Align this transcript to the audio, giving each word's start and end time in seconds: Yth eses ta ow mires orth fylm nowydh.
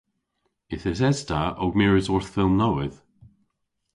Yth 0.73 0.89
eses 0.91 1.19
ta 1.29 1.41
ow 1.63 1.71
mires 1.77 2.07
orth 2.13 2.31
fylm 2.35 2.53
nowydh. 2.59 2.97